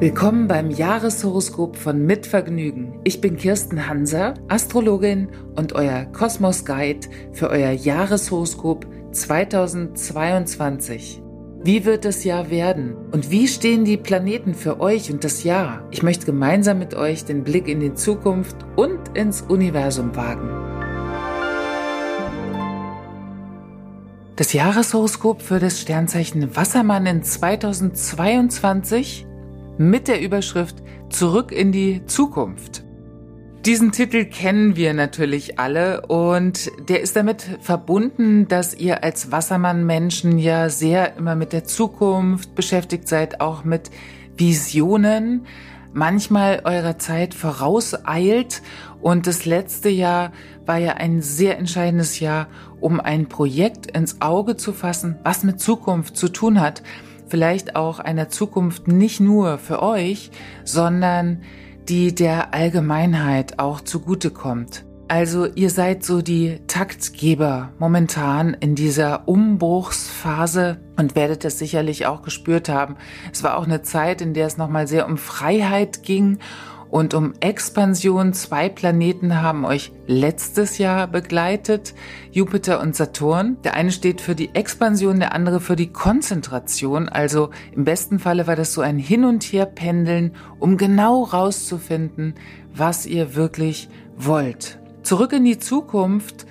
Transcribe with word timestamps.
Willkommen 0.00 0.48
beim 0.48 0.70
Jahreshoroskop 0.70 1.76
von 1.76 2.04
Mitvergnügen. 2.04 3.00
Ich 3.04 3.22
bin 3.22 3.38
Kirsten 3.38 3.88
Hanser, 3.88 4.34
Astrologin 4.48 5.28
und 5.56 5.72
euer 5.72 6.04
Kosmos 6.12 6.66
Guide 6.66 7.08
für 7.32 7.48
euer 7.48 7.70
Jahreshoroskop 7.70 8.86
2022. 9.12 11.22
Wie 11.62 11.84
wird 11.84 12.06
das 12.06 12.24
Jahr 12.24 12.48
werden? 12.48 12.96
Und 13.12 13.30
wie 13.30 13.46
stehen 13.46 13.84
die 13.84 13.98
Planeten 13.98 14.54
für 14.54 14.80
euch 14.80 15.12
und 15.12 15.24
das 15.24 15.44
Jahr? 15.44 15.86
Ich 15.90 16.02
möchte 16.02 16.24
gemeinsam 16.24 16.78
mit 16.78 16.94
euch 16.94 17.26
den 17.26 17.44
Blick 17.44 17.68
in 17.68 17.80
die 17.80 17.92
Zukunft 17.92 18.56
und 18.76 19.14
ins 19.14 19.42
Universum 19.42 20.16
wagen. 20.16 20.48
Das 24.36 24.54
Jahreshoroskop 24.54 25.42
für 25.42 25.58
das 25.58 25.82
Sternzeichen 25.82 26.56
Wassermann 26.56 27.04
in 27.04 27.22
2022 27.22 29.26
mit 29.76 30.08
der 30.08 30.22
Überschrift 30.22 30.76
Zurück 31.10 31.52
in 31.52 31.72
die 31.72 32.06
Zukunft. 32.06 32.84
Diesen 33.66 33.92
Titel 33.92 34.24
kennen 34.24 34.74
wir 34.74 34.94
natürlich 34.94 35.58
alle 35.58 36.06
und 36.06 36.70
der 36.88 37.02
ist 37.02 37.14
damit 37.14 37.42
verbunden, 37.60 38.48
dass 38.48 38.72
ihr 38.74 39.04
als 39.04 39.32
Wassermann-Menschen 39.32 40.38
ja 40.38 40.70
sehr 40.70 41.18
immer 41.18 41.34
mit 41.34 41.52
der 41.52 41.64
Zukunft 41.64 42.54
beschäftigt 42.54 43.06
seid, 43.06 43.42
auch 43.42 43.62
mit 43.62 43.90
Visionen, 44.34 45.46
manchmal 45.92 46.62
eurer 46.64 46.98
Zeit 46.98 47.34
vorauseilt. 47.34 48.62
Und 49.02 49.26
das 49.26 49.44
letzte 49.44 49.90
Jahr 49.90 50.32
war 50.64 50.78
ja 50.78 50.94
ein 50.94 51.20
sehr 51.20 51.58
entscheidendes 51.58 52.18
Jahr, 52.18 52.46
um 52.80 52.98
ein 52.98 53.28
Projekt 53.28 53.90
ins 53.90 54.22
Auge 54.22 54.56
zu 54.56 54.72
fassen, 54.72 55.18
was 55.22 55.44
mit 55.44 55.60
Zukunft 55.60 56.16
zu 56.16 56.30
tun 56.30 56.62
hat. 56.62 56.82
Vielleicht 57.28 57.76
auch 57.76 57.98
einer 57.98 58.30
Zukunft 58.30 58.88
nicht 58.88 59.20
nur 59.20 59.58
für 59.58 59.82
euch, 59.82 60.30
sondern 60.64 61.42
die 61.90 62.14
der 62.14 62.54
Allgemeinheit 62.54 63.58
auch 63.58 63.80
zugutekommt. 63.80 64.84
Also 65.08 65.46
ihr 65.46 65.70
seid 65.70 66.04
so 66.04 66.22
die 66.22 66.60
Taktgeber 66.68 67.72
momentan 67.80 68.54
in 68.54 68.76
dieser 68.76 69.26
Umbruchsphase 69.26 70.78
und 70.96 71.16
werdet 71.16 71.44
es 71.44 71.58
sicherlich 71.58 72.06
auch 72.06 72.22
gespürt 72.22 72.68
haben. 72.68 72.94
Es 73.32 73.42
war 73.42 73.58
auch 73.58 73.64
eine 73.64 73.82
Zeit, 73.82 74.20
in 74.20 74.34
der 74.34 74.46
es 74.46 74.56
nochmal 74.56 74.86
sehr 74.86 75.04
um 75.06 75.18
Freiheit 75.18 76.04
ging 76.04 76.38
und 76.90 77.14
um 77.14 77.34
Expansion. 77.40 78.32
Zwei 78.32 78.68
Planeten 78.68 79.40
haben 79.40 79.64
euch 79.64 79.92
letztes 80.06 80.78
Jahr 80.78 81.06
begleitet, 81.06 81.94
Jupiter 82.32 82.80
und 82.80 82.96
Saturn. 82.96 83.56
Der 83.64 83.74
eine 83.74 83.92
steht 83.92 84.20
für 84.20 84.34
die 84.34 84.54
Expansion, 84.54 85.20
der 85.20 85.34
andere 85.34 85.60
für 85.60 85.76
die 85.76 85.92
Konzentration. 85.92 87.08
Also 87.08 87.50
im 87.72 87.84
besten 87.84 88.18
Falle 88.18 88.46
war 88.46 88.56
das 88.56 88.72
so 88.72 88.80
ein 88.80 88.98
Hin 88.98 89.24
und 89.24 89.44
Her 89.44 89.66
pendeln, 89.66 90.32
um 90.58 90.76
genau 90.76 91.22
rauszufinden, 91.22 92.34
was 92.74 93.06
ihr 93.06 93.34
wirklich 93.34 93.88
wollt. 94.16 94.78
Zurück 95.02 95.32
in 95.32 95.44
die 95.44 95.58
Zukunft. 95.58 96.46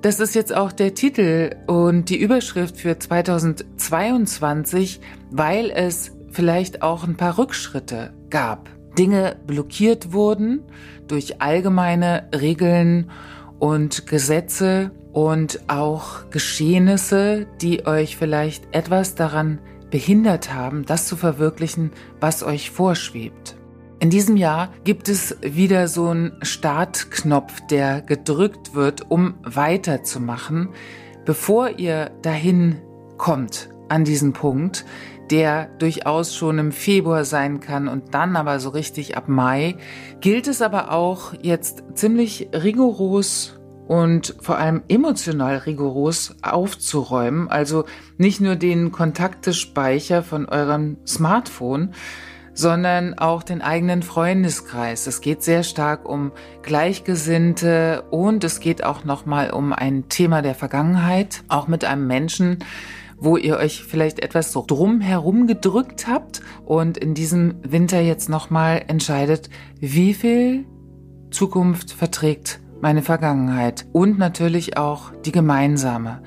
Das 0.00 0.18
ist 0.18 0.34
jetzt 0.34 0.52
auch 0.52 0.72
der 0.72 0.94
Titel 0.94 1.54
und 1.68 2.10
die 2.10 2.16
Überschrift 2.16 2.76
für 2.76 2.98
2022, 2.98 5.00
weil 5.30 5.70
es 5.70 6.10
vielleicht 6.32 6.82
auch 6.82 7.04
ein 7.04 7.16
paar 7.16 7.38
Rückschritte 7.38 8.12
gab. 8.28 8.68
Dinge 8.98 9.36
blockiert 9.46 10.12
wurden 10.12 10.62
durch 11.08 11.40
allgemeine 11.40 12.28
Regeln 12.34 13.10
und 13.58 14.06
Gesetze 14.06 14.90
und 15.12 15.60
auch 15.68 16.30
Geschehnisse, 16.30 17.46
die 17.60 17.86
euch 17.86 18.16
vielleicht 18.16 18.74
etwas 18.74 19.14
daran 19.14 19.60
behindert 19.90 20.52
haben, 20.52 20.84
das 20.86 21.06
zu 21.06 21.16
verwirklichen, 21.16 21.92
was 22.20 22.42
euch 22.42 22.70
vorschwebt. 22.70 23.56
In 24.00 24.10
diesem 24.10 24.36
Jahr 24.36 24.72
gibt 24.84 25.08
es 25.08 25.36
wieder 25.42 25.86
so 25.86 26.08
einen 26.08 26.32
Startknopf, 26.42 27.60
der 27.68 28.00
gedrückt 28.00 28.74
wird, 28.74 29.10
um 29.10 29.34
weiterzumachen, 29.44 30.70
bevor 31.24 31.78
ihr 31.78 32.10
dahin 32.22 32.80
kommt 33.16 33.71
an 33.88 34.04
diesen 34.04 34.32
Punkt, 34.32 34.84
der 35.30 35.66
durchaus 35.78 36.34
schon 36.34 36.58
im 36.58 36.72
Februar 36.72 37.24
sein 37.24 37.60
kann 37.60 37.88
und 37.88 38.14
dann 38.14 38.36
aber 38.36 38.60
so 38.60 38.70
richtig 38.70 39.16
ab 39.16 39.28
Mai, 39.28 39.76
gilt 40.20 40.46
es 40.46 40.60
aber 40.60 40.92
auch 40.92 41.32
jetzt 41.40 41.84
ziemlich 41.94 42.48
rigoros 42.52 43.58
und 43.88 44.36
vor 44.40 44.58
allem 44.58 44.82
emotional 44.88 45.56
rigoros 45.56 46.36
aufzuräumen. 46.42 47.48
Also 47.48 47.84
nicht 48.18 48.40
nur 48.40 48.56
den 48.56 48.92
Kontaktespeicher 48.92 50.22
von 50.22 50.46
eurem 50.46 50.98
Smartphone, 51.06 51.92
sondern 52.54 53.18
auch 53.18 53.42
den 53.42 53.62
eigenen 53.62 54.02
Freundeskreis. 54.02 55.06
Es 55.06 55.20
geht 55.20 55.42
sehr 55.42 55.62
stark 55.62 56.08
um 56.08 56.32
Gleichgesinnte 56.62 58.04
und 58.10 58.44
es 58.44 58.60
geht 58.60 58.84
auch 58.84 59.04
nochmal 59.04 59.50
um 59.50 59.72
ein 59.72 60.08
Thema 60.08 60.42
der 60.42 60.54
Vergangenheit, 60.54 61.42
auch 61.48 61.66
mit 61.66 61.84
einem 61.84 62.06
Menschen, 62.06 62.58
wo 63.22 63.36
ihr 63.36 63.56
euch 63.56 63.84
vielleicht 63.84 64.20
etwas 64.20 64.52
so 64.52 64.64
drumherum 64.66 65.46
gedrückt 65.46 66.08
habt 66.08 66.40
und 66.64 66.98
in 66.98 67.14
diesem 67.14 67.54
Winter 67.62 68.00
jetzt 68.00 68.28
nochmal 68.28 68.82
entscheidet, 68.88 69.48
wie 69.78 70.12
viel 70.12 70.66
Zukunft 71.30 71.92
verträgt 71.92 72.60
meine 72.80 73.02
Vergangenheit 73.02 73.86
und 73.92 74.18
natürlich 74.18 74.76
auch 74.76 75.12
die 75.24 75.30
gemeinsame. 75.32 76.20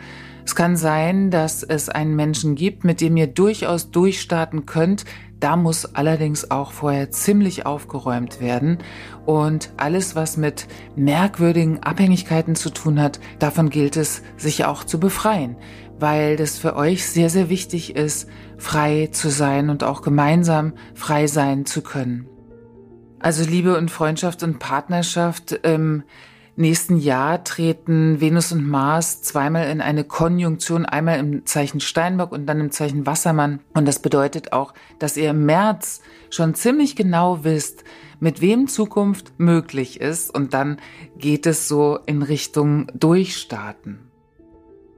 Es 0.45 0.55
kann 0.55 0.77
sein, 0.77 1.31
dass 1.31 1.63
es 1.63 1.89
einen 1.89 2.15
Menschen 2.15 2.55
gibt, 2.55 2.83
mit 2.85 3.01
dem 3.01 3.17
ihr 3.17 3.27
durchaus 3.27 3.91
durchstarten 3.91 4.65
könnt. 4.65 5.03
Da 5.45 5.57
muss 5.57 5.85
allerdings 5.93 6.49
auch 6.49 6.71
vorher 6.71 7.11
ziemlich 7.11 7.67
aufgeräumt 7.67 8.41
werden. 8.41 8.79
Und 9.27 9.71
alles, 9.77 10.15
was 10.15 10.37
mit 10.37 10.65
merkwürdigen 10.95 11.83
Abhängigkeiten 11.83 12.55
zu 12.55 12.71
tun 12.71 12.99
hat, 12.99 13.19
davon 13.37 13.69
gilt 13.69 13.95
es, 13.95 14.23
sich 14.37 14.65
auch 14.65 14.83
zu 14.83 14.99
befreien 14.99 15.55
weil 15.97 16.35
das 16.35 16.57
für 16.57 16.75
euch 16.75 17.07
sehr, 17.07 17.29
sehr 17.29 17.49
wichtig 17.49 17.95
ist, 17.95 18.27
frei 18.57 19.07
zu 19.13 19.29
sein 19.29 19.69
und 19.69 19.81
auch 19.85 20.01
gemeinsam 20.01 20.73
frei 20.93 21.25
sein 21.27 21.65
zu 21.65 21.81
können. 21.81 22.27
Also 23.19 23.49
Liebe 23.49 23.77
und 23.77 23.89
Freundschaft 23.89 24.43
und 24.43 24.59
Partnerschaft 24.59 25.53
im 25.53 26.03
nächsten 26.55 26.97
Jahr 26.97 27.43
treten 27.43 28.21
Venus 28.21 28.51
und 28.51 28.67
Mars 28.67 29.21
zweimal 29.21 29.69
in 29.69 29.81
eine 29.81 30.03
Konjunktion, 30.03 30.85
einmal 30.85 31.19
im 31.19 31.45
Zeichen 31.45 31.79
Steinbock 31.79 32.31
und 32.31 32.45
dann 32.45 32.59
im 32.59 32.71
Zeichen 32.71 33.05
Wassermann. 33.05 33.59
Und 33.73 33.87
das 33.87 33.99
bedeutet 33.99 34.53
auch, 34.53 34.73
dass 34.99 35.17
ihr 35.17 35.31
im 35.31 35.45
März 35.45 36.01
schon 36.29 36.55
ziemlich 36.55 36.95
genau 36.95 37.43
wisst, 37.43 37.83
mit 38.19 38.41
wem 38.41 38.67
Zukunft 38.67 39.33
möglich 39.37 39.99
ist. 39.99 40.33
Und 40.33 40.53
dann 40.53 40.77
geht 41.17 41.45
es 41.45 41.67
so 41.67 41.99
in 42.05 42.21
Richtung 42.21 42.87
Durchstarten. 42.93 43.99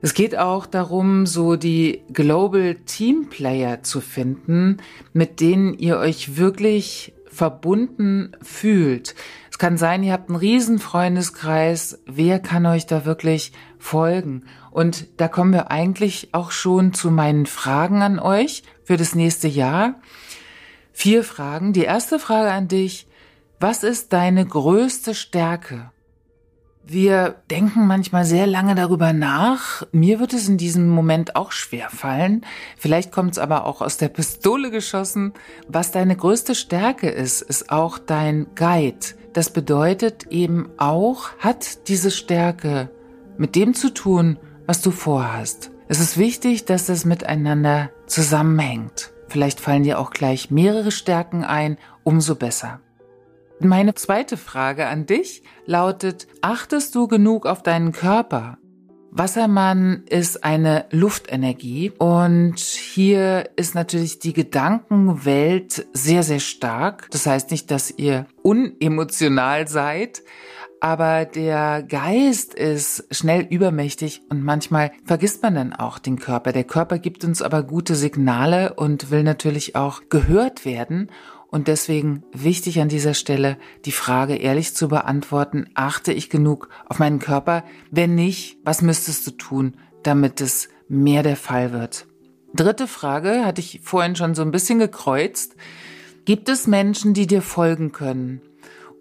Es 0.01 0.13
geht 0.13 0.37
auch 0.37 0.67
darum, 0.67 1.25
so 1.25 1.55
die 1.55 2.03
Global 2.13 2.75
Team 2.85 3.29
Player 3.29 3.81
zu 3.81 3.99
finden, 3.99 4.77
mit 5.11 5.41
denen 5.41 5.73
ihr 5.73 5.97
euch 5.97 6.37
wirklich 6.37 7.13
verbunden 7.25 8.31
fühlt. 8.41 9.15
Es 9.57 9.59
kann 9.59 9.79
sein, 9.79 10.03
ihr 10.03 10.13
habt 10.13 10.29
einen 10.29 10.37
riesen 10.37 10.77
Freundeskreis. 10.77 11.97
Wer 12.05 12.37
kann 12.37 12.67
euch 12.67 12.85
da 12.85 13.05
wirklich 13.05 13.53
folgen? 13.79 14.43
Und 14.69 15.07
da 15.19 15.27
kommen 15.27 15.51
wir 15.51 15.71
eigentlich 15.71 16.29
auch 16.31 16.51
schon 16.51 16.93
zu 16.93 17.09
meinen 17.09 17.47
Fragen 17.47 18.03
an 18.03 18.19
euch 18.19 18.61
für 18.83 18.97
das 18.97 19.15
nächste 19.15 19.47
Jahr. 19.47 19.95
Vier 20.93 21.23
Fragen. 21.23 21.73
Die 21.73 21.85
erste 21.85 22.19
Frage 22.19 22.51
an 22.51 22.67
dich. 22.67 23.07
Was 23.59 23.81
ist 23.81 24.13
deine 24.13 24.45
größte 24.45 25.15
Stärke? 25.15 25.89
Wir 26.85 27.41
denken 27.49 27.87
manchmal 27.87 28.25
sehr 28.25 28.45
lange 28.45 28.75
darüber 28.75 29.11
nach. 29.11 29.87
Mir 29.91 30.19
wird 30.19 30.33
es 30.33 30.47
in 30.47 30.59
diesem 30.59 30.87
Moment 30.87 31.35
auch 31.35 31.51
schwer 31.51 31.89
fallen. 31.89 32.45
Vielleicht 32.77 33.11
kommt 33.11 33.31
es 33.31 33.39
aber 33.39 33.65
auch 33.65 33.81
aus 33.81 33.97
der 33.97 34.09
Pistole 34.09 34.69
geschossen. 34.69 35.33
Was 35.67 35.89
deine 35.89 36.15
größte 36.15 36.53
Stärke 36.53 37.09
ist, 37.09 37.41
ist 37.41 37.71
auch 37.71 37.97
dein 37.97 38.45
Guide. 38.53 39.17
Das 39.37 39.51
bedeutet 39.51 40.25
eben 40.31 40.71
auch, 40.77 41.29
hat 41.37 41.89
diese 41.89 42.09
Stärke 42.09 42.89
mit 43.37 43.55
dem 43.55 43.75
zu 43.75 43.93
tun, 43.93 44.39
was 44.65 44.81
du 44.81 44.89
vorhast. 44.89 45.69
Es 45.87 45.99
ist 45.99 46.17
wichtig, 46.17 46.65
dass 46.65 46.87
das 46.87 47.05
miteinander 47.05 47.91
zusammenhängt. 48.07 49.13
Vielleicht 49.27 49.59
fallen 49.59 49.83
dir 49.83 49.99
auch 49.99 50.09
gleich 50.09 50.49
mehrere 50.49 50.89
Stärken 50.89 51.43
ein, 51.43 51.77
umso 52.03 52.33
besser. 52.33 52.79
Meine 53.59 53.93
zweite 53.93 54.37
Frage 54.37 54.87
an 54.87 55.05
dich 55.05 55.43
lautet, 55.67 56.25
achtest 56.41 56.95
du 56.95 57.07
genug 57.07 57.45
auf 57.45 57.61
deinen 57.61 57.91
Körper? 57.91 58.57
Wassermann 59.11 60.03
ist 60.09 60.43
eine 60.43 60.85
Luftenergie 60.91 61.91
und 61.97 62.59
hier 62.59 63.49
ist 63.55 63.73
natürlich 63.73 64.19
die 64.19 64.33
Gedankenwelt 64.33 65.87
sehr, 65.93 66.23
sehr 66.23 66.39
stark. 66.39 67.09
Das 67.11 67.25
heißt 67.25 67.51
nicht, 67.51 67.71
dass 67.71 67.91
ihr 67.97 68.27
unemotional 68.43 69.67
seid, 69.67 70.21
aber 70.79 71.25
der 71.25 71.83
Geist 71.83 72.53
ist 72.53 73.07
schnell 73.09 73.41
übermächtig 73.49 74.21
und 74.29 74.43
manchmal 74.43 74.91
vergisst 75.05 75.41
man 75.41 75.55
dann 75.55 75.73
auch 75.73 75.97
den 75.97 76.19
Körper. 76.19 76.51
Der 76.51 76.65
Körper 76.65 76.99
gibt 76.99 77.23
uns 77.23 77.41
aber 77.41 77.63
gute 77.63 77.95
Signale 77.95 78.73
und 78.73 79.09
will 79.09 79.23
natürlich 79.23 79.75
auch 79.75 80.03
gehört 80.09 80.65
werden. 80.65 81.09
Und 81.49 81.67
deswegen 81.67 82.23
wichtig 82.33 82.81
an 82.81 82.89
dieser 82.89 83.13
Stelle, 83.13 83.57
die 83.85 83.91
Frage 83.91 84.35
ehrlich 84.35 84.75
zu 84.75 84.89
beantworten, 84.89 85.69
achte 85.75 86.11
ich 86.11 86.29
genug 86.29 86.69
auf 86.87 86.99
meinen 86.99 87.19
Körper? 87.19 87.63
Wenn 87.89 88.15
nicht, 88.15 88.57
was 88.65 88.81
müsstest 88.81 89.25
du 89.27 89.31
tun, 89.31 89.77
damit 90.03 90.41
es 90.41 90.69
mehr 90.89 91.23
der 91.23 91.37
Fall 91.37 91.71
wird? 91.71 92.05
Dritte 92.53 92.87
Frage 92.87 93.45
hatte 93.45 93.61
ich 93.61 93.81
vorhin 93.83 94.15
schon 94.15 94.35
so 94.35 94.41
ein 94.41 94.51
bisschen 94.51 94.79
gekreuzt. 94.79 95.55
Gibt 96.25 96.49
es 96.49 96.67
Menschen, 96.67 97.13
die 97.13 97.27
dir 97.27 97.41
folgen 97.41 97.91
können? 97.91 98.41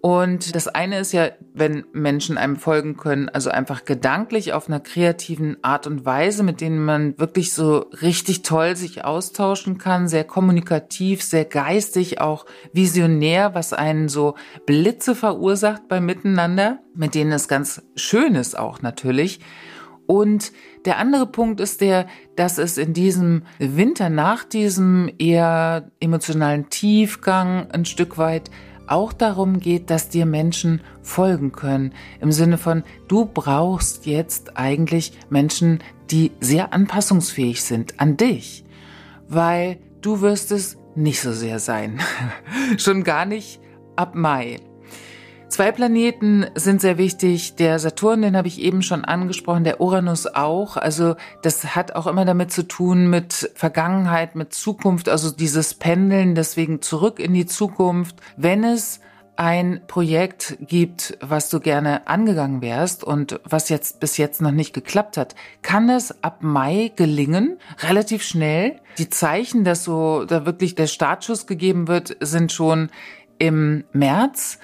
Und 0.02 0.54
das 0.54 0.69
eine 0.69 1.00
ist 1.00 1.12
ja, 1.12 1.31
wenn 1.52 1.84
Menschen 1.93 2.38
einem 2.38 2.56
folgen 2.56 2.96
können, 2.96 3.28
also 3.28 3.50
einfach 3.50 3.84
gedanklich 3.84 4.52
auf 4.52 4.69
einer 4.69 4.78
kreativen 4.78 5.56
Art 5.62 5.87
und 5.87 6.04
Weise, 6.04 6.43
mit 6.43 6.60
denen 6.60 6.84
man 6.84 7.19
wirklich 7.19 7.52
so 7.52 7.87
richtig 8.02 8.43
toll 8.43 8.76
sich 8.76 9.04
austauschen 9.04 9.78
kann, 9.78 10.06
sehr 10.06 10.25
kommunikativ, 10.25 11.22
sehr 11.22 11.44
geistig, 11.44 12.20
auch 12.20 12.46
visionär, 12.72 13.54
was 13.54 13.72
einen 13.72 14.08
so 14.08 14.37
Blitze 14.64 15.14
verursacht 15.14 15.88
beim 15.88 16.06
Miteinander, 16.06 16.78
mit 16.94 17.14
denen 17.14 17.32
es 17.32 17.48
ganz 17.48 17.82
schön 17.96 18.37
ist 18.37 18.56
auch 18.56 18.82
natürlich. 18.82 19.40
Und 20.06 20.52
der 20.84 20.98
andere 20.98 21.26
Punkt 21.26 21.60
ist 21.60 21.81
der, 21.81 22.06
dass 22.37 22.58
es 22.58 22.78
in 22.78 22.93
diesem 22.93 23.43
Winter 23.58 24.08
nach 24.08 24.44
diesem 24.44 25.10
eher 25.19 25.90
emotionalen 25.98 26.70
Tiefgang 26.70 27.70
ein 27.72 27.84
Stück 27.84 28.19
weit 28.19 28.50
auch 28.87 29.12
darum 29.12 29.61
geht, 29.61 29.91
dass 29.91 30.09
dir 30.09 30.27
Menschen 30.27 30.81
folgen 31.03 31.53
können. 31.53 31.93
Im 32.21 32.33
Sinne 32.33 32.59
von, 32.59 32.83
du 33.09 33.27
brauchst 33.27 34.06
jetzt 34.06 34.56
eigentlich 34.56 35.12
Menschen, 35.29 35.83
die 36.11 36.33
sehr 36.41 36.73
anpassungsfähig 36.73 37.62
sind 37.62 37.99
an 38.00 38.17
dich, 38.17 38.65
weil 39.29 39.79
du 40.00 40.21
wirst 40.21 40.53
es 40.53 40.77
nicht 40.94 41.21
so 41.21 41.33
sehr 41.33 41.59
sein. 41.59 42.00
Schon 42.79 43.05
gar 43.05 43.27
nicht 43.27 43.61
ab 43.97 44.15
Mai. 44.15 44.61
Zwei 45.48 45.70
Planeten 45.70 46.46
sind 46.56 46.81
sehr 46.81 46.98
wichtig. 46.98 47.54
Der 47.54 47.78
Saturn, 47.78 48.22
den 48.22 48.37
habe 48.37 48.48
ich 48.48 48.60
eben 48.60 48.82
schon 48.82 49.04
angesprochen, 49.04 49.64
der 49.64 49.81
Uranus 49.81 50.26
auch. 50.26 50.76
Also 50.76 51.14
das 51.43 51.76
hat 51.76 51.94
auch 51.94 52.08
immer 52.08 52.25
damit 52.25 52.50
zu 52.50 52.66
tun 52.66 53.08
mit 53.08 53.50
Vergangenheit, 53.54 54.34
mit 54.34 54.52
Zukunft, 54.52 55.08
also 55.08 55.31
dieses 55.31 55.75
Pendeln, 55.75 56.34
deswegen 56.34 56.82
zurück 56.82 57.20
in 57.20 57.32
die 57.32 57.46
Zukunft. 57.46 58.16
Wenn 58.37 58.64
es 58.64 59.00
ein 59.37 59.82
Projekt 59.87 60.56
gibt, 60.60 61.16
was 61.20 61.48
du 61.48 61.60
gerne 61.60 62.08
angegangen 62.08 62.60
wärst 62.60 63.04
und 63.04 63.38
was 63.44 63.69
jetzt 63.69 64.00
bis 64.00 64.16
jetzt 64.16 64.40
noch 64.40 64.50
nicht 64.50 64.72
geklappt 64.72 65.16
hat, 65.16 65.34
kann 65.62 65.88
es 65.88 66.22
ab 66.25 66.38
Mai 66.40 66.93
gelingen, 66.96 67.58
relativ 67.81 68.22
schnell. 68.22 68.81
Die 68.98 69.10
Zeichen, 69.10 69.62
dass 69.62 69.84
so 69.84 70.25
da 70.25 70.44
wirklich 70.44 70.75
der 70.75 70.87
Startschuss 70.87 71.46
gegeben 71.46 71.87
wird, 71.87 72.16
sind 72.20 72.50
schon 72.50 72.90
im 73.38 73.84
März. 73.93 74.58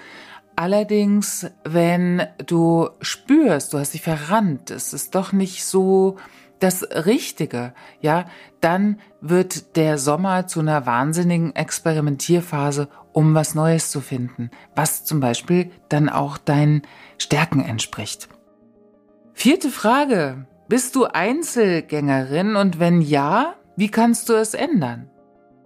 Allerdings, 0.57 1.47
wenn 1.65 2.27
du 2.47 2.91
spürst, 3.01 3.73
du 3.73 3.79
hast 3.79 3.95
dich 3.95 4.03
verrannt, 4.03 4.71
es 4.71 4.93
ist 4.93 5.15
doch 5.15 5.33
nicht 5.33 5.65
so 5.65 6.17
das 6.59 6.83
Richtige, 6.83 7.75
ja, 8.01 8.27
dann 8.61 9.01
wird 9.21 9.77
der 9.77 9.99
Sommer 9.99 10.47
zu 10.47 10.61
einer 10.61 10.87
wahnsinnigen 10.87 11.57
Experimentierphase, 11.57 12.89
um 13.13 13.35
was 13.35 13.55
Neues 13.55 13.91
zu 13.91 14.01
finden, 14.01 14.51
was 14.77 15.05
zum 15.05 15.19
Beispiel 15.21 15.71
dann 15.89 16.09
auch 16.09 16.39
deinen 16.39 16.83
Stärken 17.19 17.61
entspricht. 17.61 18.29
Vierte 19.33 19.71
Frage. 19.71 20.47
Bist 20.69 20.95
du 20.95 21.05
Einzelgängerin 21.05 22.57
und 22.57 22.79
wenn 22.79 23.03
ja, 23.03 23.55
wie 23.77 23.91
kannst 23.91 24.29
du 24.29 24.35
es 24.35 24.55
ändern? 24.55 25.11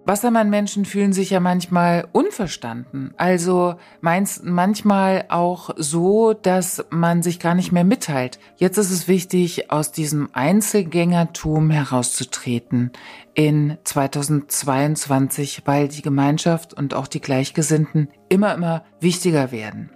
Wassermann-Menschen 0.07 0.85
fühlen 0.85 1.11
sich 1.11 1.31
ja 1.31 1.39
manchmal 1.39 2.07
unverstanden. 2.13 3.13
Also 3.17 3.75
meinst 3.99 4.45
manchmal 4.45 5.25
auch 5.29 5.71
so, 5.75 6.33
dass 6.33 6.85
man 6.89 7.21
sich 7.21 7.39
gar 7.39 7.55
nicht 7.55 7.71
mehr 7.71 7.83
mitteilt. 7.83 8.39
Jetzt 8.55 8.77
ist 8.77 8.91
es 8.91 9.07
wichtig, 9.07 9.69
aus 9.69 9.91
diesem 9.91 10.29
Einzelgängertum 10.31 11.69
herauszutreten 11.69 12.91
in 13.33 13.77
2022, 13.83 15.63
weil 15.65 15.89
die 15.89 16.01
Gemeinschaft 16.01 16.73
und 16.73 16.93
auch 16.93 17.07
die 17.07 17.21
Gleichgesinnten 17.21 18.09
immer, 18.29 18.55
immer 18.55 18.83
wichtiger 18.99 19.51
werden. 19.51 19.91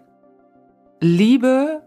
Liebe 0.99 1.81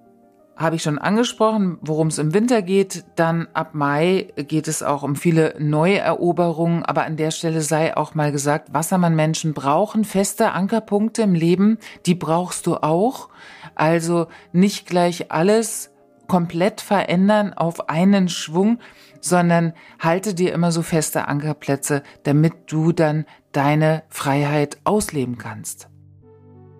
habe 0.56 0.77
ich 0.77 0.83
schon 0.83 0.99
angesprochen, 0.99 1.79
worum 1.81 2.09
es 2.09 2.19
im 2.19 2.33
Winter 2.33 2.62
geht. 2.62 3.05
Dann 3.17 3.49
ab 3.55 3.71
Mai 3.75 4.29
geht 4.37 4.69
es 4.69 4.83
auch 4.83 5.03
um 5.03 5.17
viele 5.17 5.55
neue 5.59 5.99
Eroberungen. 5.99 6.85
Aber 6.85 7.05
an 7.05 7.17
der 7.17 7.33
Stelle 7.33 7.61
sei 7.61 7.97
auch 7.97 8.15
mal 8.15 8.31
gesagt, 8.31 8.73
Wassermann-Menschen 8.73 9.53
brauchen 9.53 10.05
feste 10.05 10.53
Ankerpunkte 10.53 11.23
im 11.23 11.35
Leben. 11.35 11.79
Die 12.06 12.15
brauchst 12.15 12.67
du 12.67 12.77
auch. 12.77 13.31
Also 13.75 14.29
nicht 14.53 14.87
gleich 14.87 15.33
alles 15.33 15.91
komplett 16.29 16.81
verändern 16.81 17.53
auf 17.53 17.89
einen 17.89 18.29
Schwung, 18.29 18.79
sondern 19.21 19.73
halte 19.99 20.35
dir 20.35 20.53
immer 20.53 20.71
so 20.71 20.83
feste 20.83 21.29
Ankerplätze, 21.29 22.03
damit 22.23 22.55
du 22.67 22.93
dann 22.93 23.27
deine 23.53 24.05
Freiheit 24.09 24.79
ausleben 24.85 25.39
kannst. 25.39 25.89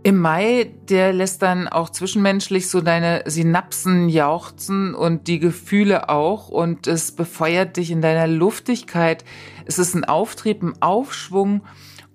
Im 0.07 0.21
Mai, 0.21 0.71
der 0.91 1.15
lässt 1.15 1.41
dann 1.41 1.67
auch 1.67 1.89
zwischenmenschlich 1.89 2.69
so 2.69 2.83
deine 2.83 3.23
Synapsen 3.25 4.11
jauchzen 4.11 4.95
und 4.95 5.29
die 5.29 5.39
Gefühle 5.39 6.11
auch 6.11 6.51
und 6.51 6.87
es 6.87 7.13
befeuert 7.13 7.79
dich 7.79 7.91
in 7.91 8.03
deiner 8.03 8.27
Luftigkeit. 8.27 9.25
Es 9.65 9.79
ist 9.79 9.95
ein 9.95 10.05
Auftrieb, 10.05 10.63
ein 10.63 10.75
Aufschwung 10.83 11.63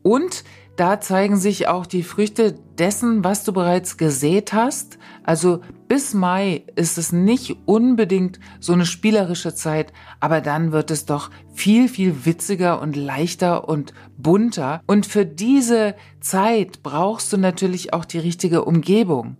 und 0.04 0.44
da 0.80 1.02
zeigen 1.02 1.36
sich 1.36 1.68
auch 1.68 1.86
die 1.86 2.04
Früchte 2.04 2.56
dessen, 2.78 3.24
was 3.26 3.44
du 3.44 3.52
bereits 3.52 3.98
gesät 3.98 4.54
hast. 4.54 4.98
Also 5.24 5.60
bis 5.90 6.14
Mai 6.14 6.64
ist 6.76 6.98
es 6.98 7.12
nicht 7.12 7.58
unbedingt 7.66 8.40
so 8.62 8.72
eine 8.72 8.86
spielerische 8.86 9.54
Zeit, 9.54 9.92
aber 10.22 10.40
dann 10.40 10.72
wird 10.72 10.90
es 10.90 11.06
doch 11.06 11.32
viel, 11.54 11.90
viel 11.90 12.26
witziger 12.26 12.82
und 12.82 12.96
leichter 12.96 13.68
und 13.68 13.94
bunter. 14.18 14.82
Und 14.88 15.06
für 15.06 15.26
diese 15.26 15.96
Zeit 16.22 16.82
brauchst 16.82 17.34
du 17.34 17.38
natürlich 17.38 17.94
auch 17.94 18.06
die 18.06 18.20
richtige 18.20 18.64
Umgebung. 18.64 19.36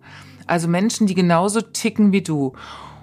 Also 0.46 0.68
Menschen, 0.68 1.06
die 1.06 1.14
genauso 1.14 1.62
ticken 1.62 2.12
wie 2.12 2.22
du. 2.22 2.52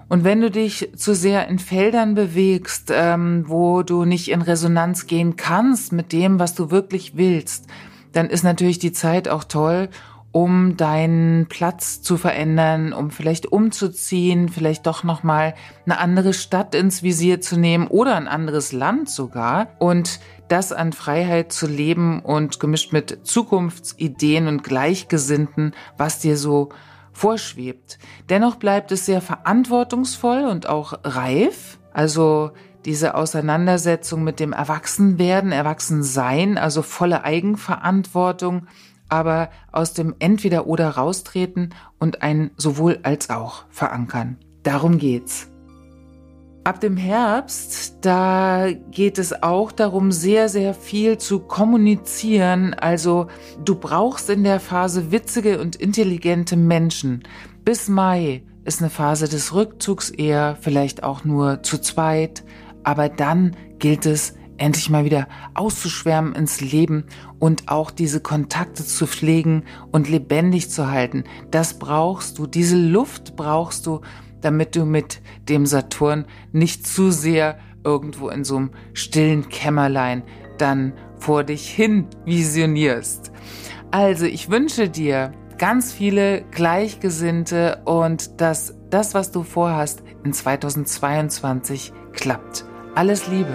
Und 0.09 0.23
wenn 0.23 0.41
du 0.41 0.51
dich 0.51 0.91
zu 0.95 1.15
sehr 1.15 1.47
in 1.47 1.57
Feldern 1.57 2.13
bewegst, 2.13 2.91
ähm, 2.93 3.45
wo 3.47 3.81
du 3.81 4.05
nicht 4.05 4.29
in 4.29 4.43
Resonanz 4.43 5.07
gehen 5.07 5.37
kannst 5.37 5.91
mit 5.91 6.13
dem, 6.13 6.39
was 6.39 6.53
du 6.53 6.69
wirklich 6.69 7.17
willst, 7.17 7.65
dann 8.17 8.29
ist 8.29 8.43
natürlich 8.43 8.79
die 8.79 8.91
Zeit 8.91 9.29
auch 9.29 9.43
toll, 9.43 9.89
um 10.31 10.75
deinen 10.75 11.47
Platz 11.47 12.01
zu 12.01 12.17
verändern, 12.17 12.93
um 12.93 13.11
vielleicht 13.11 13.51
umzuziehen, 13.51 14.49
vielleicht 14.49 14.85
doch 14.87 15.03
noch 15.03 15.23
mal 15.23 15.53
eine 15.85 15.99
andere 15.99 16.33
Stadt 16.33 16.75
ins 16.75 17.01
Visier 17.01 17.41
zu 17.41 17.57
nehmen 17.57 17.87
oder 17.87 18.15
ein 18.15 18.27
anderes 18.27 18.71
Land 18.71 19.09
sogar 19.09 19.67
und 19.79 20.19
das 20.47 20.71
an 20.71 20.93
Freiheit 20.93 21.51
zu 21.51 21.67
leben 21.67 22.21
und 22.21 22.59
gemischt 22.59 22.91
mit 22.91 23.19
Zukunftsideen 23.23 24.47
und 24.47 24.63
Gleichgesinnten, 24.63 25.73
was 25.97 26.19
dir 26.19 26.37
so 26.37 26.69
vorschwebt. 27.13 27.99
Dennoch 28.29 28.55
bleibt 28.55 28.91
es 28.91 29.05
sehr 29.05 29.21
verantwortungsvoll 29.21 30.45
und 30.45 30.67
auch 30.67 30.99
reif. 31.03 31.79
Also 31.93 32.51
diese 32.87 33.15
Auseinandersetzung 33.15 34.23
mit 34.23 34.39
dem 34.39 34.53
Erwachsenwerden, 34.53 35.51
Erwachsensein, 35.51 36.57
also 36.57 36.81
volle 36.81 37.25
Eigenverantwortung, 37.25 38.65
aber 39.09 39.49
aus 39.73 39.93
dem 39.93 40.15
Entweder-Oder 40.19 40.91
raustreten 40.91 41.75
und 41.99 42.21
ein 42.21 42.51
sowohl 42.55 42.99
als 43.03 43.29
auch 43.29 43.65
verankern. 43.69 44.37
Darum 44.63 44.97
geht's. 44.97 45.49
Ab 46.63 46.79
dem 46.79 46.97
Herbst, 46.97 47.97
da 48.01 48.67
geht 48.91 49.17
es 49.19 49.43
auch 49.43 49.71
darum, 49.71 50.11
sehr, 50.11 50.47
sehr 50.47 50.73
viel 50.73 51.17
zu 51.17 51.39
kommunizieren. 51.39 52.73
Also 52.73 53.27
du 53.63 53.75
brauchst 53.75 54.29
in 54.29 54.43
der 54.43 54.59
Phase 54.61 55.11
witzige 55.11 55.59
und 55.59 55.75
intelligente 55.75 56.55
Menschen. 56.55 57.23
Bis 57.63 57.89
Mai 57.89 58.43
ist 58.65 58.81
eine 58.81 58.89
Phase 58.89 59.29
des 59.29 59.53
Rückzugs 59.53 60.09
eher, 60.09 60.57
vielleicht 60.59 61.03
auch 61.03 61.23
nur 61.23 61.63
zu 61.63 61.77
zweit. 61.77 62.43
Aber 62.87 63.09
dann 63.09 63.53
gilt 63.79 64.05
es, 64.05 64.33
endlich 64.57 64.89
mal 64.89 65.03
wieder 65.03 65.27
auszuschwärmen 65.55 66.33
ins 66.35 66.61
Leben 66.61 67.03
und 67.37 67.67
auch 67.67 67.91
diese 67.91 68.21
Kontakte 68.21 68.85
zu 68.85 69.05
pflegen 69.05 69.65
und 69.91 70.09
lebendig 70.09 70.69
zu 70.69 70.89
halten. 70.89 71.25
Das 71.51 71.79
brauchst 71.79 72.39
du, 72.39 72.47
diese 72.47 72.77
Luft 72.77 73.35
brauchst 73.35 73.87
du, 73.87 73.99
damit 74.39 74.77
du 74.77 74.85
mit 74.85 75.21
dem 75.49 75.65
Saturn 75.65 76.27
nicht 76.53 76.87
zu 76.87 77.11
sehr 77.11 77.59
irgendwo 77.83 78.29
in 78.29 78.45
so 78.45 78.55
einem 78.55 78.71
stillen 78.93 79.49
Kämmerlein 79.49 80.23
dann 80.57 80.93
vor 81.19 81.43
dich 81.43 81.69
hin 81.69 82.07
visionierst. 82.23 83.33
Also 83.91 84.25
ich 84.25 84.49
wünsche 84.49 84.87
dir 84.87 85.33
ganz 85.57 85.91
viele 85.91 86.45
Gleichgesinnte 86.51 87.81
und 87.83 88.39
dass 88.39 88.75
das, 88.89 89.13
was 89.13 89.31
du 89.31 89.43
vorhast, 89.43 90.03
in 90.23 90.31
2022 90.31 91.91
klappt. 92.13 92.66
Alles 92.97 93.27
Liebe. 93.27 93.53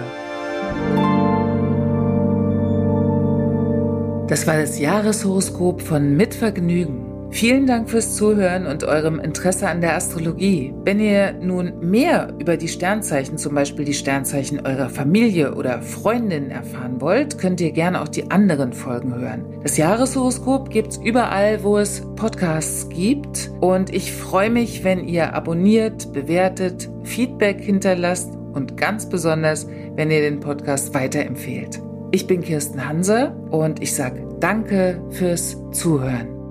Das 4.29 4.47
war 4.47 4.55
das 4.55 4.79
Jahreshoroskop 4.79 5.81
von 5.81 6.15
Mitvergnügen. 6.15 7.29
Vielen 7.29 7.67
Dank 7.67 7.89
fürs 7.89 8.15
Zuhören 8.15 8.65
und 8.65 8.85
eurem 8.85 9.19
Interesse 9.19 9.67
an 9.67 9.81
der 9.81 9.97
Astrologie. 9.97 10.73
Wenn 10.85 11.01
ihr 11.01 11.33
nun 11.33 11.77
mehr 11.81 12.33
über 12.39 12.55
die 12.55 12.69
Sternzeichen, 12.69 13.37
zum 13.37 13.53
Beispiel 13.53 13.83
die 13.83 13.93
Sternzeichen 13.93 14.65
eurer 14.65 14.87
Familie 14.87 15.55
oder 15.55 15.81
Freundin 15.81 16.49
erfahren 16.49 17.01
wollt, 17.01 17.37
könnt 17.37 17.59
ihr 17.59 17.73
gerne 17.73 18.01
auch 18.01 18.07
die 18.07 18.31
anderen 18.31 18.71
Folgen 18.71 19.13
hören. 19.13 19.43
Das 19.61 19.75
Jahreshoroskop 19.75 20.69
gibt's 20.69 20.95
überall, 21.03 21.63
wo 21.63 21.77
es 21.79 22.01
Podcasts 22.15 22.87
gibt. 22.87 23.51
Und 23.59 23.93
ich 23.93 24.13
freue 24.13 24.49
mich, 24.49 24.85
wenn 24.85 25.05
ihr 25.05 25.33
abonniert, 25.33 26.13
bewertet, 26.13 26.89
Feedback 27.03 27.59
hinterlasst 27.59 28.37
und 28.53 28.77
ganz 28.77 29.09
besonders, 29.09 29.67
wenn 29.95 30.11
ihr 30.11 30.21
den 30.21 30.39
Podcast 30.39 30.93
weiterempfehlt. 30.93 31.81
Ich 32.11 32.27
bin 32.27 32.41
Kirsten 32.41 32.87
Hanse 32.87 33.35
und 33.49 33.81
ich 33.81 33.95
sage 33.95 34.27
danke 34.39 35.01
fürs 35.09 35.57
Zuhören. 35.71 36.42